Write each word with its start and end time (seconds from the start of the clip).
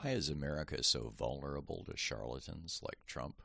Why 0.00 0.10
is 0.10 0.28
America 0.28 0.82
so 0.82 1.12
vulnerable 1.16 1.82
to 1.88 1.96
charlatans 1.96 2.80
like 2.82 2.98
Trump? 3.06 3.40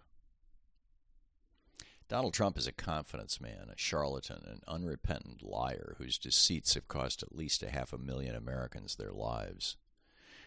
Donald 2.10 2.34
Trump 2.34 2.58
is 2.58 2.68
a 2.68 2.74
confidence 2.74 3.40
man, 3.40 3.70
a 3.72 3.78
charlatan, 3.78 4.44
an 4.46 4.60
unrepentant 4.68 5.42
liar 5.42 5.96
whose 5.98 6.18
deceits 6.18 6.74
have 6.74 6.90
cost 6.90 7.24
at 7.24 7.34
least 7.34 7.64
a 7.64 7.70
half 7.70 7.94
a 7.94 7.98
million 7.98 8.36
Americans 8.36 8.98
their 8.98 9.14
lives. 9.14 9.78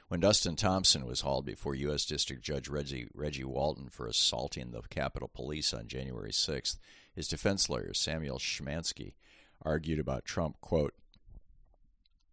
When 0.08 0.20
Dustin 0.20 0.56
Thompson 0.56 1.06
was 1.06 1.22
hauled 1.22 1.46
before 1.46 1.74
U.S. 1.74 2.04
District 2.04 2.42
Judge 2.42 2.68
Reggie, 2.68 3.08
Reggie 3.14 3.42
Walton 3.44 3.88
for 3.88 4.06
assaulting 4.06 4.72
the 4.72 4.82
Capitol 4.82 5.30
Police 5.34 5.72
on 5.72 5.88
January 5.88 6.32
6th, 6.32 6.76
his 7.14 7.28
defense 7.28 7.70
lawyer, 7.70 7.94
Samuel 7.94 8.38
Shamansky, 8.38 9.14
argued 9.62 9.98
about 9.98 10.26
Trump, 10.26 10.60
quote, 10.60 10.92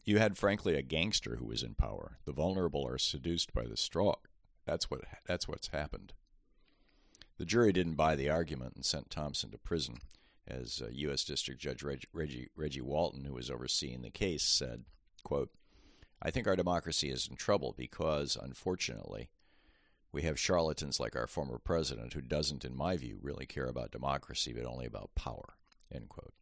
You 0.03 0.17
had, 0.17 0.37
frankly, 0.37 0.75
a 0.75 0.81
gangster 0.81 1.35
who 1.35 1.45
was 1.45 1.63
in 1.63 1.75
power. 1.75 2.17
The 2.25 2.31
vulnerable 2.31 2.87
are 2.87 2.97
seduced 2.97 3.53
by 3.53 3.65
the 3.65 3.77
strong. 3.77 4.15
That's, 4.65 4.89
what, 4.89 5.01
that's 5.27 5.47
what's 5.47 5.67
happened. 5.67 6.13
The 7.37 7.45
jury 7.45 7.71
didn't 7.71 7.95
buy 7.95 8.15
the 8.15 8.29
argument 8.29 8.73
and 8.75 8.85
sent 8.85 9.09
Thompson 9.09 9.51
to 9.51 9.57
prison. 9.57 9.99
As 10.47 10.81
uh, 10.83 10.89
U.S. 10.91 11.23
District 11.23 11.61
Judge 11.61 11.83
Reg- 11.83 12.07
Reggie, 12.13 12.49
Reggie 12.55 12.81
Walton, 12.81 13.25
who 13.25 13.33
was 13.33 13.49
overseeing 13.49 14.01
the 14.01 14.09
case, 14.09 14.43
said, 14.43 14.83
quote, 15.23 15.51
I 16.21 16.29
think 16.29 16.47
our 16.47 16.55
democracy 16.55 17.09
is 17.09 17.27
in 17.27 17.35
trouble 17.35 17.73
because, 17.77 18.37
unfortunately, 18.39 19.29
we 20.11 20.23
have 20.23 20.39
charlatans 20.39 20.99
like 20.99 21.15
our 21.15 21.27
former 21.27 21.57
president 21.57 22.13
who 22.13 22.21
doesn't, 22.21 22.65
in 22.65 22.75
my 22.75 22.97
view, 22.97 23.17
really 23.21 23.45
care 23.45 23.67
about 23.67 23.91
democracy 23.91 24.53
but 24.53 24.65
only 24.65 24.85
about 24.85 25.15
power. 25.15 25.55
End 25.93 26.09
quote. 26.09 26.33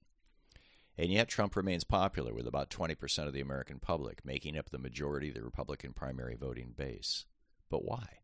And 1.00 1.14
yet, 1.14 1.30
Trump 1.30 1.56
remains 1.56 1.86
popular 1.86 2.34
with 2.34 2.46
about 2.46 2.70
20% 2.70 3.26
of 3.26 3.32
the 3.32 3.40
American 3.40 3.80
public, 3.80 4.26
making 4.26 4.58
up 4.58 4.70
the 4.70 4.78
majority 4.78 5.30
of 5.30 5.36
the 5.36 5.44
Republican 5.46 5.94
primary 5.94 6.36
voting 6.36 6.74
base. 6.76 7.26
But 7.70 7.86
why? 7.86 8.18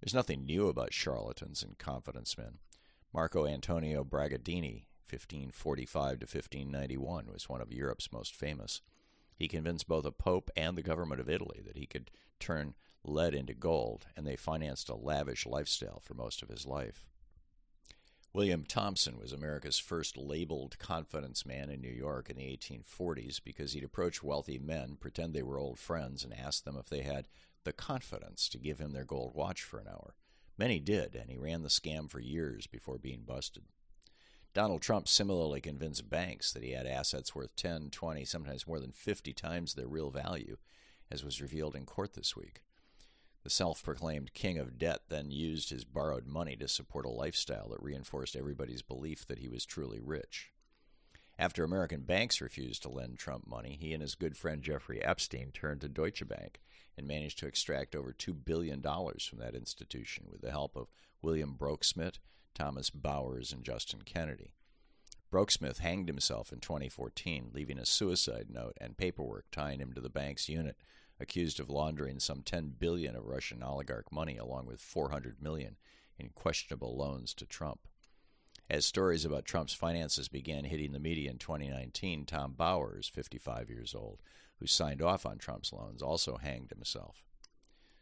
There's 0.00 0.12
nothing 0.12 0.44
new 0.44 0.66
about 0.66 0.92
charlatans 0.92 1.62
and 1.62 1.78
confidence 1.78 2.36
men. 2.36 2.58
Marco 3.14 3.46
Antonio 3.46 4.02
Bragadini, 4.02 4.86
1545 5.08 6.18
to 6.18 6.24
1591, 6.24 7.28
was 7.32 7.48
one 7.48 7.60
of 7.60 7.72
Europe's 7.72 8.10
most 8.10 8.34
famous. 8.34 8.82
He 9.36 9.46
convinced 9.46 9.86
both 9.86 10.04
a 10.04 10.10
pope 10.10 10.50
and 10.56 10.76
the 10.76 10.82
government 10.82 11.20
of 11.20 11.30
Italy 11.30 11.60
that 11.64 11.76
he 11.76 11.86
could 11.86 12.10
turn 12.40 12.74
lead 13.04 13.32
into 13.32 13.54
gold, 13.54 14.06
and 14.16 14.26
they 14.26 14.34
financed 14.34 14.88
a 14.88 14.96
lavish 14.96 15.46
lifestyle 15.46 16.00
for 16.00 16.14
most 16.14 16.42
of 16.42 16.48
his 16.48 16.66
life. 16.66 17.11
William 18.34 18.64
Thompson 18.64 19.18
was 19.18 19.30
America's 19.32 19.78
first 19.78 20.16
labeled 20.16 20.78
confidence 20.78 21.44
man 21.44 21.68
in 21.68 21.82
New 21.82 21.92
York 21.92 22.30
in 22.30 22.36
the 22.36 22.56
1840s 22.56 23.38
because 23.44 23.74
he'd 23.74 23.84
approach 23.84 24.22
wealthy 24.22 24.58
men, 24.58 24.96
pretend 24.98 25.34
they 25.34 25.42
were 25.42 25.58
old 25.58 25.78
friends, 25.78 26.24
and 26.24 26.32
ask 26.32 26.64
them 26.64 26.76
if 26.78 26.88
they 26.88 27.02
had 27.02 27.28
the 27.64 27.74
confidence 27.74 28.48
to 28.48 28.58
give 28.58 28.78
him 28.78 28.94
their 28.94 29.04
gold 29.04 29.34
watch 29.34 29.62
for 29.62 29.78
an 29.78 29.86
hour. 29.86 30.14
Many 30.56 30.80
did, 30.80 31.14
and 31.14 31.28
he 31.28 31.36
ran 31.36 31.62
the 31.62 31.68
scam 31.68 32.08
for 32.08 32.20
years 32.20 32.66
before 32.66 32.96
being 32.96 33.24
busted. 33.26 33.64
Donald 34.54 34.80
Trump 34.80 35.08
similarly 35.08 35.60
convinced 35.60 36.08
banks 36.08 36.52
that 36.52 36.62
he 36.62 36.70
had 36.70 36.86
assets 36.86 37.34
worth 37.34 37.54
10, 37.56 37.90
20, 37.90 38.24
sometimes 38.24 38.66
more 38.66 38.80
than 38.80 38.92
50 38.92 39.34
times 39.34 39.74
their 39.74 39.86
real 39.86 40.10
value, 40.10 40.56
as 41.10 41.22
was 41.22 41.42
revealed 41.42 41.76
in 41.76 41.84
court 41.84 42.14
this 42.14 42.34
week. 42.34 42.62
The 43.42 43.50
self 43.50 43.82
proclaimed 43.82 44.34
king 44.34 44.58
of 44.58 44.78
debt 44.78 45.02
then 45.08 45.30
used 45.30 45.70
his 45.70 45.84
borrowed 45.84 46.26
money 46.26 46.54
to 46.56 46.68
support 46.68 47.04
a 47.04 47.10
lifestyle 47.10 47.68
that 47.70 47.82
reinforced 47.82 48.36
everybody's 48.36 48.82
belief 48.82 49.26
that 49.26 49.40
he 49.40 49.48
was 49.48 49.64
truly 49.64 50.00
rich. 50.00 50.52
After 51.38 51.64
American 51.64 52.02
banks 52.02 52.40
refused 52.40 52.82
to 52.82 52.88
lend 52.88 53.18
Trump 53.18 53.46
money, 53.48 53.76
he 53.80 53.92
and 53.94 54.02
his 54.02 54.14
good 54.14 54.36
friend 54.36 54.62
Jeffrey 54.62 55.02
Epstein 55.02 55.50
turned 55.50 55.80
to 55.80 55.88
Deutsche 55.88 56.26
Bank 56.28 56.60
and 56.96 57.08
managed 57.08 57.38
to 57.38 57.46
extract 57.46 57.96
over 57.96 58.12
$2 58.12 58.44
billion 58.44 58.80
from 58.80 59.38
that 59.38 59.56
institution 59.56 60.26
with 60.30 60.42
the 60.42 60.50
help 60.50 60.76
of 60.76 60.92
William 61.20 61.56
Broeksmit, 61.58 62.18
Thomas 62.54 62.90
Bowers, 62.90 63.52
and 63.52 63.64
Justin 63.64 64.02
Kennedy. 64.04 64.52
Broeksmit 65.32 65.78
hanged 65.78 66.08
himself 66.08 66.52
in 66.52 66.60
2014, 66.60 67.50
leaving 67.54 67.78
a 67.78 67.86
suicide 67.86 68.48
note 68.50 68.76
and 68.78 68.98
paperwork 68.98 69.46
tying 69.50 69.80
him 69.80 69.94
to 69.94 70.00
the 70.00 70.10
bank's 70.10 70.48
unit, 70.48 70.76
accused 71.22 71.60
of 71.60 71.70
laundering 71.70 72.20
some 72.20 72.42
10 72.42 72.74
billion 72.78 73.16
of 73.16 73.24
Russian 73.24 73.62
oligarch 73.62 74.12
money 74.12 74.36
along 74.36 74.66
with 74.66 74.80
400 74.80 75.40
million 75.40 75.76
in 76.18 76.30
questionable 76.34 76.96
loans 76.96 77.32
to 77.34 77.46
Trump. 77.46 77.80
As 78.68 78.86
stories 78.86 79.24
about 79.24 79.44
Trump's 79.44 79.74
finances 79.74 80.28
began 80.28 80.64
hitting 80.64 80.92
the 80.92 80.98
media 80.98 81.30
in 81.30 81.38
2019, 81.38 82.26
Tom 82.26 82.54
Bowers, 82.56 83.08
55 83.08 83.68
years 83.68 83.94
old, 83.94 84.20
who 84.58 84.66
signed 84.66 85.02
off 85.02 85.26
on 85.26 85.38
Trump's 85.38 85.72
loans, 85.72 86.02
also 86.02 86.36
hanged 86.36 86.70
himself. 86.70 87.24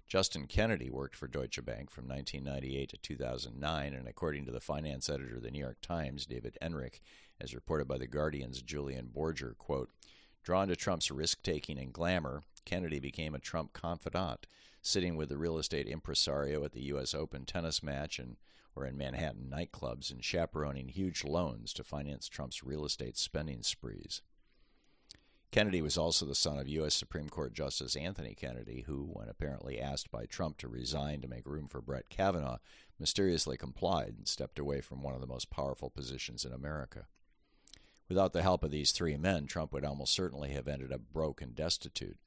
Justin 0.06 0.46
Kennedy 0.46 0.90
worked 0.90 1.14
for 1.14 1.28
Deutsche 1.28 1.64
Bank 1.64 1.88
from 1.88 2.08
1998 2.08 2.90
to 2.90 2.96
2009, 2.98 3.94
and 3.94 4.08
according 4.08 4.44
to 4.44 4.52
the 4.52 4.60
finance 4.60 5.08
editor 5.08 5.36
of 5.36 5.42
the 5.42 5.50
New 5.50 5.60
York 5.60 5.80
Times, 5.80 6.26
David 6.26 6.58
Enrich, 6.60 7.00
as 7.40 7.54
reported 7.54 7.86
by 7.86 7.96
The 7.96 8.08
Guardian's 8.08 8.60
Julian 8.60 9.08
Borger, 9.14 9.56
quote, 9.56 9.90
Drawn 10.42 10.68
to 10.68 10.76
Trump's 10.76 11.10
risk 11.10 11.42
taking 11.42 11.78
and 11.78 11.92
glamour, 11.92 12.42
Kennedy 12.64 13.00
became 13.00 13.34
a 13.34 13.38
Trump 13.38 13.72
confidant, 13.72 14.46
sitting 14.82 15.16
with 15.16 15.28
the 15.28 15.38
real 15.38 15.58
estate 15.58 15.86
impresario 15.86 16.64
at 16.64 16.72
the 16.72 16.82
U.S. 16.84 17.14
Open 17.14 17.44
tennis 17.44 17.82
match 17.82 18.18
and 18.18 18.36
or 18.76 18.86
in 18.86 18.96
Manhattan 18.96 19.52
nightclubs 19.52 20.10
and 20.10 20.22
chaperoning 20.22 20.88
huge 20.88 21.24
loans 21.24 21.72
to 21.72 21.84
finance 21.84 22.28
Trump's 22.28 22.62
real 22.62 22.84
estate 22.84 23.16
spending 23.16 23.62
sprees. 23.62 24.22
Kennedy 25.50 25.82
was 25.82 25.98
also 25.98 26.24
the 26.24 26.34
son 26.36 26.58
of 26.58 26.68
U.S. 26.68 26.94
Supreme 26.94 27.28
Court 27.28 27.52
Justice 27.52 27.96
Anthony 27.96 28.36
Kennedy, 28.36 28.84
who, 28.86 29.08
when 29.12 29.28
apparently 29.28 29.80
asked 29.80 30.10
by 30.12 30.24
Trump 30.24 30.58
to 30.58 30.68
resign 30.68 31.20
to 31.20 31.28
make 31.28 31.44
room 31.44 31.66
for 31.66 31.80
Brett 31.80 32.08
Kavanaugh, 32.08 32.58
mysteriously 33.00 33.56
complied 33.56 34.14
and 34.16 34.28
stepped 34.28 34.60
away 34.60 34.80
from 34.80 35.02
one 35.02 35.14
of 35.14 35.20
the 35.20 35.26
most 35.26 35.50
powerful 35.50 35.90
positions 35.90 36.44
in 36.44 36.52
America. 36.52 37.06
Without 38.08 38.32
the 38.32 38.42
help 38.42 38.62
of 38.62 38.70
these 38.70 38.92
three 38.92 39.16
men, 39.16 39.46
Trump 39.46 39.72
would 39.72 39.84
almost 39.84 40.14
certainly 40.14 40.50
have 40.50 40.68
ended 40.68 40.92
up 40.92 41.00
broke 41.12 41.42
and 41.42 41.56
destitute. 41.56 42.18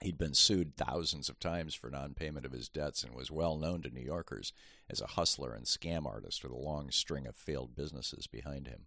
He'd 0.00 0.18
been 0.18 0.34
sued 0.34 0.76
thousands 0.76 1.28
of 1.28 1.38
times 1.38 1.74
for 1.74 1.90
non 1.90 2.14
payment 2.14 2.44
of 2.46 2.52
his 2.52 2.68
debts 2.68 3.04
and 3.04 3.14
was 3.14 3.30
well 3.30 3.56
known 3.56 3.82
to 3.82 3.90
New 3.90 4.00
Yorkers 4.00 4.52
as 4.90 5.00
a 5.00 5.06
hustler 5.06 5.54
and 5.54 5.64
scam 5.64 6.06
artist 6.06 6.42
with 6.42 6.52
a 6.52 6.56
long 6.56 6.90
string 6.90 7.26
of 7.26 7.36
failed 7.36 7.76
businesses 7.76 8.26
behind 8.26 8.66
him. 8.66 8.86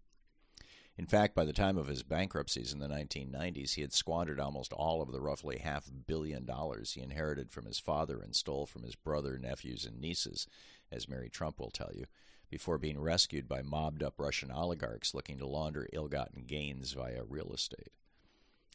In 0.98 1.06
fact, 1.06 1.36
by 1.36 1.44
the 1.44 1.54
time 1.54 1.78
of 1.78 1.88
his 1.88 2.04
bankruptcies 2.04 2.72
in 2.72 2.80
the 2.80 2.88
1990s, 2.88 3.74
he 3.74 3.82
had 3.82 3.94
squandered 3.94 4.40
almost 4.40 4.72
all 4.72 5.02
of 5.02 5.12
the 5.12 5.20
roughly 5.20 5.58
half 5.58 5.90
billion 6.08 6.46
dollars 6.46 6.94
he 6.94 7.02
inherited 7.02 7.52
from 7.52 7.66
his 7.66 7.80
father 7.80 8.22
and 8.22 8.34
stole 8.34 8.66
from 8.66 8.84
his 8.84 8.96
brother, 8.96 9.38
nephews, 9.38 9.86
and 9.86 10.00
nieces, 10.00 10.48
as 10.92 11.10
Mary 11.10 11.30
Trump 11.30 11.60
will 11.60 11.70
tell 11.70 11.92
you, 11.94 12.06
before 12.50 12.78
being 12.78 13.00
rescued 13.00 13.48
by 13.48 13.62
mobbed 13.62 14.04
up 14.04 14.16
Russian 14.18 14.52
oligarchs 14.52 15.14
looking 15.14 15.38
to 15.38 15.46
launder 15.46 15.88
ill 15.92 16.08
gotten 16.08 16.44
gains 16.46 16.94
via 16.94 17.24
real 17.26 17.52
estate. 17.54 17.92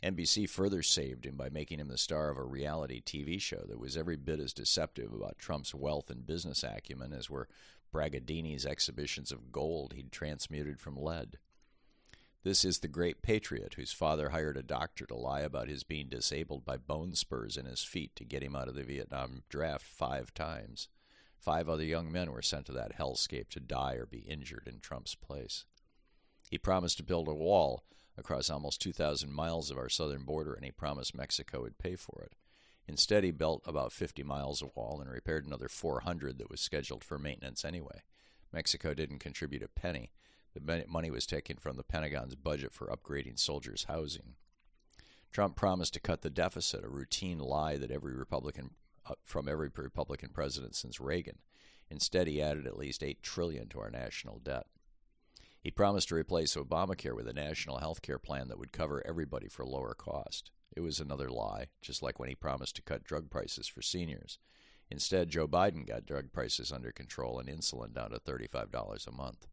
NBC 0.02 0.48
further 0.48 0.82
saved 0.82 1.26
him 1.26 1.36
by 1.36 1.50
making 1.50 1.78
him 1.78 1.88
the 1.88 1.98
star 1.98 2.30
of 2.30 2.38
a 2.38 2.42
reality 2.42 3.02
TV 3.02 3.40
show 3.40 3.64
that 3.68 3.78
was 3.78 3.96
every 3.96 4.16
bit 4.16 4.40
as 4.40 4.54
deceptive 4.54 5.12
about 5.12 5.38
Trump's 5.38 5.74
wealth 5.74 6.10
and 6.10 6.26
business 6.26 6.62
acumen 6.62 7.12
as 7.12 7.28
were 7.28 7.48
Bragadini's 7.92 8.64
exhibitions 8.64 9.30
of 9.30 9.52
gold 9.52 9.92
he'd 9.94 10.10
transmuted 10.10 10.80
from 10.80 10.96
lead. 10.96 11.38
This 12.42 12.64
is 12.64 12.78
the 12.78 12.88
great 12.88 13.20
patriot 13.20 13.74
whose 13.74 13.92
father 13.92 14.30
hired 14.30 14.56
a 14.56 14.62
doctor 14.62 15.04
to 15.04 15.14
lie 15.14 15.40
about 15.40 15.68
his 15.68 15.82
being 15.82 16.08
disabled 16.08 16.64
by 16.64 16.78
bone 16.78 17.14
spurs 17.14 17.58
in 17.58 17.66
his 17.66 17.82
feet 17.82 18.16
to 18.16 18.24
get 18.24 18.42
him 18.42 18.56
out 18.56 18.68
of 18.68 18.74
the 18.74 18.82
Vietnam 18.82 19.42
draft 19.50 19.84
five 19.84 20.32
times. 20.32 20.88
Five 21.38 21.68
other 21.68 21.84
young 21.84 22.10
men 22.10 22.32
were 22.32 22.40
sent 22.40 22.64
to 22.66 22.72
that 22.72 22.96
hellscape 22.96 23.50
to 23.50 23.60
die 23.60 23.94
or 23.94 24.06
be 24.06 24.20
injured 24.20 24.66
in 24.66 24.80
Trump's 24.80 25.14
place. 25.14 25.66
He 26.50 26.56
promised 26.56 26.96
to 26.96 27.02
build 27.02 27.28
a 27.28 27.34
wall 27.34 27.84
across 28.20 28.50
almost 28.50 28.80
2,000 28.80 29.32
miles 29.32 29.70
of 29.70 29.78
our 29.78 29.88
southern 29.88 30.22
border, 30.22 30.54
and 30.54 30.64
he 30.64 30.70
promised 30.70 31.16
Mexico 31.16 31.62
would 31.62 31.78
pay 31.78 31.96
for 31.96 32.22
it. 32.22 32.34
Instead, 32.86 33.24
he 33.24 33.30
built 33.30 33.62
about 33.66 33.92
50 33.92 34.22
miles 34.22 34.62
of 34.62 34.70
wall 34.74 35.00
and 35.00 35.10
repaired 35.10 35.46
another 35.46 35.68
400 35.68 36.38
that 36.38 36.50
was 36.50 36.60
scheduled 36.60 37.04
for 37.04 37.18
maintenance 37.18 37.64
anyway. 37.64 38.02
Mexico 38.52 38.94
didn't 38.94 39.18
contribute 39.18 39.62
a 39.62 39.68
penny, 39.68 40.10
the 40.54 40.84
money 40.88 41.10
was 41.10 41.26
taken 41.26 41.56
from 41.56 41.76
the 41.76 41.84
Pentagon's 41.84 42.34
budget 42.34 42.72
for 42.72 42.88
upgrading 42.88 43.38
soldiers' 43.38 43.84
housing. 43.84 44.34
Trump 45.32 45.54
promised 45.54 45.94
to 45.94 46.00
cut 46.00 46.22
the 46.22 46.30
deficit, 46.30 46.84
a 46.84 46.88
routine 46.88 47.38
lie 47.38 47.76
that 47.76 47.92
every 47.92 48.14
Republican 48.14 48.70
uh, 49.06 49.14
from 49.24 49.48
every 49.48 49.70
Republican 49.74 50.30
president 50.30 50.74
since 50.74 51.00
Reagan. 51.00 51.38
Instead, 51.88 52.26
he 52.26 52.42
added 52.42 52.66
at 52.66 52.76
least 52.76 53.02
8 53.02 53.22
trillion 53.22 53.68
to 53.68 53.80
our 53.80 53.90
national 53.90 54.38
debt. 54.40 54.66
He 55.62 55.70
promised 55.70 56.08
to 56.08 56.14
replace 56.14 56.56
Obamacare 56.56 57.14
with 57.14 57.28
a 57.28 57.34
national 57.34 57.78
health 57.78 58.00
care 58.00 58.18
plan 58.18 58.48
that 58.48 58.58
would 58.58 58.72
cover 58.72 59.02
everybody 59.06 59.48
for 59.48 59.64
lower 59.64 59.94
cost. 59.94 60.50
It 60.74 60.80
was 60.80 61.00
another 61.00 61.28
lie, 61.28 61.66
just 61.82 62.02
like 62.02 62.18
when 62.18 62.28
he 62.28 62.34
promised 62.34 62.76
to 62.76 62.82
cut 62.82 63.04
drug 63.04 63.28
prices 63.28 63.68
for 63.68 63.82
seniors. 63.82 64.38
Instead, 64.90 65.28
Joe 65.28 65.46
Biden 65.46 65.86
got 65.86 66.06
drug 66.06 66.32
prices 66.32 66.72
under 66.72 66.92
control 66.92 67.38
and 67.38 67.48
insulin 67.48 67.92
down 67.92 68.10
to 68.10 68.18
$35 68.18 69.06
a 69.06 69.12
month. 69.12 69.46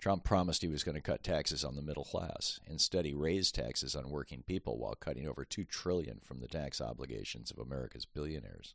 Trump 0.00 0.24
promised 0.24 0.60
he 0.60 0.68
was 0.68 0.84
going 0.84 0.96
to 0.96 1.00
cut 1.00 1.22
taxes 1.22 1.64
on 1.64 1.76
the 1.76 1.82
middle 1.82 2.04
class. 2.04 2.60
Instead, 2.66 3.06
he 3.06 3.14
raised 3.14 3.54
taxes 3.54 3.94
on 3.94 4.10
working 4.10 4.42
people 4.42 4.78
while 4.78 4.94
cutting 4.94 5.26
over 5.26 5.44
2 5.44 5.64
trillion 5.64 6.20
from 6.22 6.40
the 6.40 6.48
tax 6.48 6.80
obligations 6.80 7.50
of 7.50 7.58
America's 7.58 8.04
billionaires. 8.04 8.74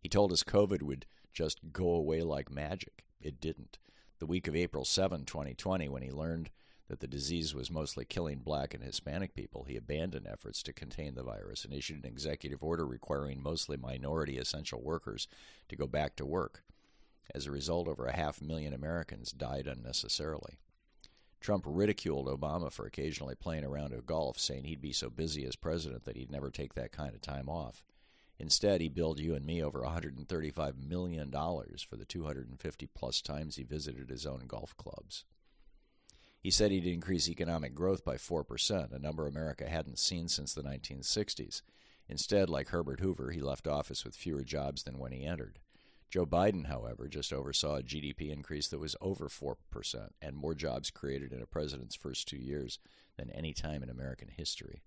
He 0.00 0.08
told 0.08 0.32
us 0.32 0.42
COVID 0.42 0.82
would 0.82 1.06
just 1.32 1.72
go 1.72 1.90
away 1.90 2.22
like 2.22 2.50
magic. 2.50 3.04
It 3.20 3.40
didn't. 3.40 3.78
The 4.18 4.26
week 4.26 4.48
of 4.48 4.56
April 4.56 4.84
7, 4.84 5.26
2020, 5.26 5.88
when 5.88 6.02
he 6.02 6.10
learned 6.10 6.50
that 6.88 6.98
the 6.98 7.06
disease 7.06 7.54
was 7.54 7.70
mostly 7.70 8.04
killing 8.04 8.38
black 8.38 8.74
and 8.74 8.82
Hispanic 8.82 9.32
people, 9.32 9.62
he 9.64 9.76
abandoned 9.76 10.26
efforts 10.26 10.60
to 10.64 10.72
contain 10.72 11.14
the 11.14 11.22
virus 11.22 11.64
and 11.64 11.72
issued 11.72 12.02
an 12.02 12.10
executive 12.10 12.64
order 12.64 12.84
requiring 12.84 13.40
mostly 13.40 13.76
minority 13.76 14.36
essential 14.36 14.82
workers 14.82 15.28
to 15.68 15.76
go 15.76 15.86
back 15.86 16.16
to 16.16 16.26
work. 16.26 16.64
As 17.32 17.46
a 17.46 17.52
result, 17.52 17.86
over 17.86 18.06
a 18.06 18.16
half 18.16 18.42
million 18.42 18.72
Americans 18.72 19.30
died 19.30 19.68
unnecessarily. 19.68 20.58
Trump 21.40 21.62
ridiculed 21.64 22.26
Obama 22.26 22.72
for 22.72 22.86
occasionally 22.86 23.36
playing 23.36 23.64
around 23.64 23.92
at 23.92 24.04
golf, 24.04 24.36
saying 24.40 24.64
he'd 24.64 24.80
be 24.80 24.92
so 24.92 25.08
busy 25.10 25.44
as 25.44 25.54
president 25.54 26.04
that 26.06 26.16
he'd 26.16 26.32
never 26.32 26.50
take 26.50 26.74
that 26.74 26.90
kind 26.90 27.14
of 27.14 27.20
time 27.20 27.48
off. 27.48 27.84
Instead, 28.40 28.80
he 28.80 28.88
billed 28.88 29.18
you 29.18 29.34
and 29.34 29.44
me 29.44 29.62
over 29.62 29.80
$135 29.80 30.76
million 30.88 31.30
for 31.32 31.96
the 31.96 32.04
250 32.04 32.86
plus 32.94 33.20
times 33.20 33.56
he 33.56 33.64
visited 33.64 34.08
his 34.08 34.26
own 34.26 34.44
golf 34.46 34.76
clubs. 34.76 35.24
He 36.40 36.50
said 36.52 36.70
he'd 36.70 36.86
increase 36.86 37.28
economic 37.28 37.74
growth 37.74 38.04
by 38.04 38.14
4%, 38.14 38.92
a 38.92 38.98
number 38.98 39.26
America 39.26 39.68
hadn't 39.68 39.98
seen 39.98 40.28
since 40.28 40.54
the 40.54 40.62
1960s. 40.62 41.62
Instead, 42.08 42.48
like 42.48 42.68
Herbert 42.68 43.00
Hoover, 43.00 43.32
he 43.32 43.40
left 43.40 43.66
office 43.66 44.04
with 44.04 44.14
fewer 44.14 44.44
jobs 44.44 44.84
than 44.84 44.98
when 44.98 45.12
he 45.12 45.24
entered. 45.24 45.58
Joe 46.10 46.24
Biden, 46.24 46.66
however, 46.66 47.06
just 47.08 47.32
oversaw 47.32 47.76
a 47.76 47.82
GDP 47.82 48.30
increase 48.32 48.68
that 48.68 48.78
was 48.78 48.96
over 49.00 49.28
4% 49.28 49.56
and 50.22 50.36
more 50.36 50.54
jobs 50.54 50.90
created 50.90 51.32
in 51.32 51.42
a 51.42 51.46
president's 51.46 51.96
first 51.96 52.26
two 52.26 52.38
years 52.38 52.78
than 53.18 53.30
any 53.30 53.52
time 53.52 53.82
in 53.82 53.90
American 53.90 54.28
history. 54.28 54.80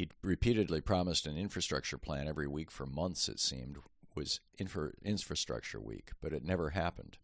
He 0.00 0.08
repeatedly 0.22 0.80
promised 0.80 1.26
an 1.26 1.36
infrastructure 1.36 1.98
plan 1.98 2.26
every 2.26 2.46
week 2.46 2.70
for 2.70 2.86
months, 2.86 3.28
it 3.28 3.38
seemed, 3.38 3.76
was 4.16 4.40
infra- 4.56 4.94
infrastructure 5.04 5.78
week, 5.78 6.12
but 6.22 6.32
it 6.32 6.42
never 6.42 6.70
happened. 6.70 7.18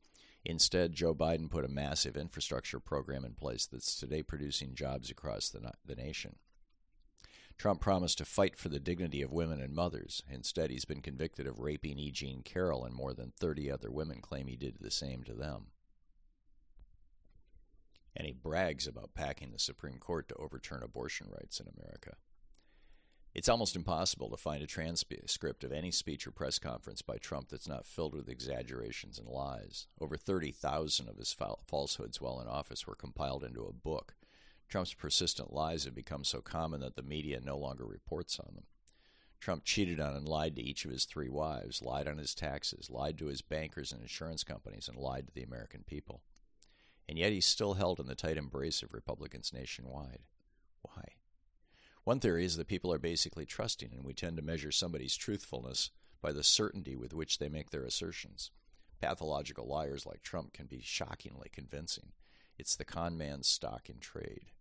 Instead, 0.44 0.92
Joe 0.92 1.14
Biden 1.14 1.50
put 1.50 1.64
a 1.64 1.68
massive 1.68 2.18
infrastructure 2.18 2.78
program 2.78 3.24
in 3.24 3.32
place 3.32 3.64
that's 3.64 3.98
today 3.98 4.22
producing 4.22 4.74
jobs 4.74 5.10
across 5.10 5.48
the, 5.48 5.72
the 5.86 5.94
nation. 5.94 6.36
Trump 7.56 7.80
promised 7.80 8.18
to 8.18 8.26
fight 8.26 8.58
for 8.58 8.68
the 8.68 8.78
dignity 8.78 9.22
of 9.22 9.32
women 9.32 9.62
and 9.62 9.74
mothers. 9.74 10.22
Instead, 10.30 10.68
he's 10.68 10.84
been 10.84 11.00
convicted 11.00 11.46
of 11.46 11.60
raping 11.60 11.98
E. 11.98 12.10
Jean 12.10 12.42
Carroll, 12.42 12.84
and 12.84 12.94
more 12.94 13.14
than 13.14 13.32
30 13.40 13.70
other 13.70 13.90
women 13.90 14.20
claim 14.20 14.48
he 14.48 14.56
did 14.56 14.76
the 14.82 14.90
same 14.90 15.22
to 15.22 15.32
them. 15.32 15.68
And 18.14 18.26
he 18.26 18.34
brags 18.34 18.86
about 18.86 19.14
packing 19.14 19.52
the 19.52 19.58
Supreme 19.58 19.96
Court 19.96 20.28
to 20.28 20.34
overturn 20.34 20.82
abortion 20.82 21.28
rights 21.30 21.58
in 21.58 21.68
America. 21.74 22.16
It's 23.36 23.50
almost 23.50 23.76
impossible 23.76 24.30
to 24.30 24.38
find 24.38 24.62
a 24.62 24.66
transcript 24.66 25.62
of 25.62 25.70
any 25.70 25.90
speech 25.90 26.26
or 26.26 26.30
press 26.30 26.58
conference 26.58 27.02
by 27.02 27.18
Trump 27.18 27.50
that's 27.50 27.68
not 27.68 27.84
filled 27.84 28.14
with 28.14 28.30
exaggerations 28.30 29.18
and 29.18 29.28
lies. 29.28 29.88
Over 30.00 30.16
30,000 30.16 31.06
of 31.06 31.18
his 31.18 31.36
falsehoods 31.66 32.18
while 32.18 32.40
in 32.40 32.48
office 32.48 32.86
were 32.86 32.94
compiled 32.94 33.44
into 33.44 33.66
a 33.66 33.74
book. 33.74 34.14
Trump's 34.70 34.94
persistent 34.94 35.52
lies 35.52 35.84
have 35.84 35.94
become 35.94 36.24
so 36.24 36.40
common 36.40 36.80
that 36.80 36.96
the 36.96 37.02
media 37.02 37.38
no 37.44 37.58
longer 37.58 37.84
reports 37.84 38.40
on 38.40 38.54
them. 38.54 38.64
Trump 39.38 39.64
cheated 39.64 40.00
on 40.00 40.16
and 40.16 40.26
lied 40.26 40.56
to 40.56 40.62
each 40.62 40.86
of 40.86 40.90
his 40.90 41.04
three 41.04 41.28
wives, 41.28 41.82
lied 41.82 42.08
on 42.08 42.16
his 42.16 42.34
taxes, 42.34 42.88
lied 42.88 43.18
to 43.18 43.26
his 43.26 43.42
bankers 43.42 43.92
and 43.92 44.00
insurance 44.00 44.44
companies, 44.44 44.88
and 44.88 44.96
lied 44.96 45.26
to 45.26 45.34
the 45.34 45.42
American 45.42 45.84
people. 45.86 46.22
And 47.06 47.18
yet 47.18 47.32
he's 47.32 47.44
still 47.44 47.74
held 47.74 48.00
in 48.00 48.06
the 48.06 48.14
tight 48.14 48.38
embrace 48.38 48.82
of 48.82 48.94
Republicans 48.94 49.52
nationwide. 49.52 50.20
Why? 50.80 51.04
One 52.06 52.20
theory 52.20 52.44
is 52.44 52.56
that 52.56 52.68
people 52.68 52.92
are 52.92 53.00
basically 53.00 53.46
trusting, 53.46 53.90
and 53.92 54.04
we 54.04 54.14
tend 54.14 54.36
to 54.36 54.42
measure 54.42 54.70
somebody's 54.70 55.16
truthfulness 55.16 55.90
by 56.22 56.30
the 56.30 56.44
certainty 56.44 56.94
with 56.94 57.12
which 57.12 57.38
they 57.38 57.48
make 57.48 57.70
their 57.70 57.82
assertions. 57.82 58.52
Pathological 59.00 59.66
liars 59.66 60.06
like 60.06 60.22
Trump 60.22 60.52
can 60.52 60.66
be 60.66 60.80
shockingly 60.80 61.48
convincing. 61.50 62.12
It's 62.56 62.76
the 62.76 62.84
con 62.84 63.18
man's 63.18 63.48
stock 63.48 63.90
in 63.90 63.98
trade. 63.98 64.52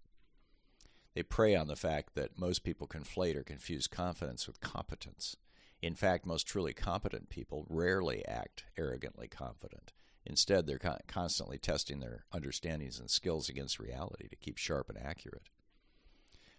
They 1.13 1.21
prey 1.21 1.53
on 1.55 1.67
the 1.67 1.75
fact 1.75 2.15
that 2.15 2.39
most 2.39 2.63
people 2.63 2.87
conflate 2.87 3.35
or 3.35 3.43
confuse 3.43 3.85
confidence 3.85 4.47
with 4.47 4.59
competence. 4.59 5.37
In 5.83 5.93
fact, 5.93 6.25
most 6.25 6.47
truly 6.47 6.73
competent 6.73 7.29
people 7.29 7.67
rarely 7.69 8.25
act 8.25 8.63
arrogantly 8.75 9.27
confident. 9.27 9.93
Instead, 10.25 10.65
they're 10.65 10.79
con- 10.79 10.97
constantly 11.05 11.59
testing 11.59 11.99
their 11.99 12.25
understandings 12.31 12.99
and 12.99 13.07
skills 13.07 13.49
against 13.49 13.79
reality 13.79 14.27
to 14.29 14.35
keep 14.35 14.57
sharp 14.57 14.89
and 14.89 14.97
accurate. 14.97 15.47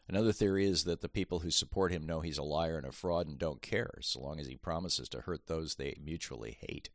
Another 0.08 0.32
theory 0.32 0.66
is 0.66 0.84
that 0.84 1.00
the 1.00 1.08
people 1.08 1.40
who 1.40 1.50
support 1.50 1.90
him 1.90 2.06
know 2.06 2.20
he's 2.20 2.38
a 2.38 2.42
liar 2.42 2.76
and 2.76 2.86
a 2.86 2.92
fraud 2.92 3.26
and 3.26 3.38
don't 3.38 3.60
care, 3.60 3.94
so 4.00 4.20
long 4.20 4.38
as 4.38 4.46
he 4.46 4.56
promises 4.56 5.08
to 5.08 5.22
hurt 5.22 5.46
those 5.46 5.74
they 5.74 5.96
mutually 6.02 6.56
hate 6.60 6.90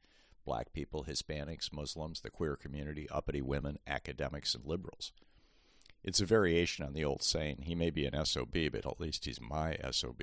black 0.46 0.74
people, 0.74 1.06
Hispanics, 1.08 1.72
Muslims, 1.72 2.22
the 2.22 2.30
queer 2.30 2.56
community, 2.56 3.08
uppity 3.10 3.42
women, 3.42 3.78
academics, 3.88 4.56
and 4.56 4.66
liberals. 4.66 5.12
It's 6.04 6.22
a 6.22 6.26
variation 6.26 6.84
on 6.86 6.94
the 6.94 7.06
old 7.06 7.22
saying, 7.22 7.64
he 7.64 7.76
may 7.76 7.90
be 7.90 8.06
an 8.06 8.26
SOB, 8.26 8.58
but 8.72 8.86
at 8.86 9.00
least 9.00 9.26
he's 9.26 9.40
my 9.40 9.78
SOB. 9.92 10.22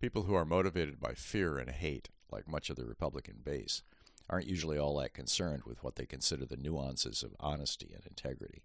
People 0.00 0.24
who 0.24 0.34
are 0.34 0.44
motivated 0.44 0.98
by 0.98 1.14
fear 1.14 1.58
and 1.58 1.70
hate, 1.70 2.08
like 2.30 2.48
much 2.48 2.70
of 2.70 2.76
the 2.76 2.86
Republican 2.86 3.40
base, 3.44 3.82
aren't 4.28 4.48
usually 4.48 4.78
all 4.78 4.96
that 4.98 5.14
concerned 5.14 5.62
with 5.64 5.82
what 5.84 5.96
they 5.96 6.06
consider 6.06 6.44
the 6.44 6.56
nuances 6.56 7.22
of 7.22 7.36
honesty 7.38 7.92
and 7.94 8.04
integrity. 8.06 8.62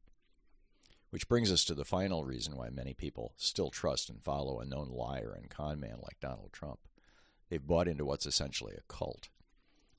Which 1.16 1.30
brings 1.30 1.50
us 1.50 1.64
to 1.64 1.74
the 1.74 1.86
final 1.86 2.26
reason 2.26 2.58
why 2.58 2.70
many 2.70 2.94
people 2.94 3.32
still 3.38 3.70
trust 3.70 4.10
and 4.10 4.22
follow 4.22 4.60
a 4.60 4.66
known 4.66 4.90
liar 4.90 5.34
and 5.34 5.50
con 5.50 5.80
man 5.80 6.00
like 6.02 6.20
Donald 6.20 6.52
Trump. 6.52 6.90
They've 7.48 7.66
bought 7.66 7.88
into 7.88 8.04
what's 8.04 8.26
essentially 8.26 8.74
a 8.76 8.94
cult. 8.94 9.30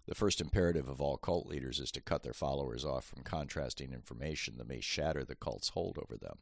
The 0.06 0.14
first 0.14 0.42
imperative 0.42 0.88
of 0.90 1.00
all 1.00 1.16
cult 1.16 1.46
leaders 1.46 1.80
is 1.80 1.90
to 1.92 2.02
cut 2.02 2.22
their 2.22 2.34
followers 2.34 2.84
off 2.84 3.06
from 3.06 3.22
contrasting 3.22 3.94
information 3.94 4.58
that 4.58 4.68
may 4.68 4.82
shatter 4.82 5.24
the 5.24 5.34
cult's 5.34 5.70
hold 5.70 5.96
over 5.96 6.18
them. 6.18 6.40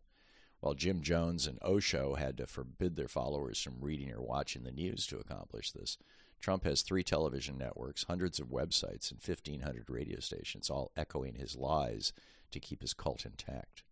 While 0.58 0.74
Jim 0.74 1.02
Jones 1.02 1.46
and 1.46 1.60
Osho 1.62 2.16
had 2.16 2.36
to 2.38 2.46
forbid 2.48 2.96
their 2.96 3.06
followers 3.06 3.62
from 3.62 3.80
reading 3.80 4.10
or 4.10 4.22
watching 4.22 4.64
the 4.64 4.72
news 4.72 5.06
to 5.06 5.20
accomplish 5.20 5.70
this, 5.70 5.98
Trump 6.40 6.64
has 6.64 6.82
three 6.82 7.04
television 7.04 7.56
networks, 7.56 8.06
hundreds 8.08 8.40
of 8.40 8.48
websites, 8.48 9.12
and 9.12 9.20
1,500 9.24 9.88
radio 9.88 10.18
stations, 10.18 10.68
all 10.68 10.90
echoing 10.96 11.36
his 11.36 11.54
lies 11.54 12.12
to 12.50 12.58
keep 12.58 12.82
his 12.82 12.92
cult 12.92 13.24
intact. 13.24 13.84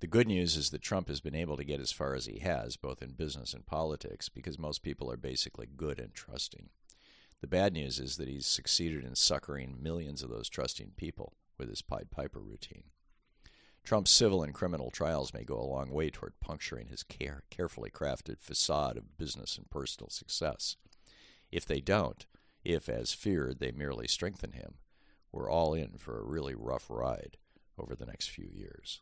The 0.00 0.06
good 0.06 0.28
news 0.28 0.56
is 0.56 0.70
that 0.70 0.80
Trump 0.80 1.08
has 1.08 1.20
been 1.20 1.34
able 1.34 1.56
to 1.56 1.64
get 1.64 1.80
as 1.80 1.90
far 1.90 2.14
as 2.14 2.26
he 2.26 2.38
has, 2.38 2.76
both 2.76 3.02
in 3.02 3.14
business 3.14 3.52
and 3.52 3.66
politics, 3.66 4.28
because 4.28 4.56
most 4.56 4.84
people 4.84 5.10
are 5.10 5.16
basically 5.16 5.66
good 5.66 5.98
and 5.98 6.14
trusting. 6.14 6.68
The 7.40 7.48
bad 7.48 7.72
news 7.72 7.98
is 7.98 8.16
that 8.16 8.28
he's 8.28 8.46
succeeded 8.46 9.04
in 9.04 9.16
suckering 9.16 9.82
millions 9.82 10.22
of 10.22 10.30
those 10.30 10.48
trusting 10.48 10.92
people 10.96 11.34
with 11.58 11.68
his 11.68 11.82
Pied 11.82 12.12
Piper 12.12 12.38
routine. 12.38 12.84
Trump's 13.82 14.12
civil 14.12 14.42
and 14.42 14.54
criminal 14.54 14.92
trials 14.92 15.34
may 15.34 15.42
go 15.42 15.58
a 15.58 15.66
long 15.66 15.90
way 15.90 16.10
toward 16.10 16.38
puncturing 16.38 16.88
his 16.88 17.02
care- 17.02 17.42
carefully 17.50 17.90
crafted 17.90 18.38
facade 18.38 18.96
of 18.96 19.18
business 19.18 19.56
and 19.56 19.68
personal 19.68 20.10
success. 20.10 20.76
If 21.50 21.66
they 21.66 21.80
don't, 21.80 22.24
if, 22.64 22.88
as 22.88 23.12
feared, 23.12 23.58
they 23.58 23.72
merely 23.72 24.06
strengthen 24.06 24.52
him, 24.52 24.74
we're 25.32 25.50
all 25.50 25.74
in 25.74 25.96
for 25.96 26.20
a 26.20 26.24
really 26.24 26.54
rough 26.54 26.88
ride 26.88 27.36
over 27.76 27.96
the 27.96 28.06
next 28.06 28.28
few 28.28 28.48
years. 28.52 29.00